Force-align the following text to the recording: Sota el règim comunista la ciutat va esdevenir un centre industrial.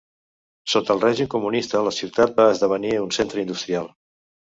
Sota 0.75 0.93
el 0.95 1.01
règim 1.03 1.27
comunista 1.33 1.81
la 1.87 1.93
ciutat 1.97 2.33
va 2.39 2.47
esdevenir 2.53 2.95
un 3.03 3.13
centre 3.19 3.45
industrial. 3.45 3.93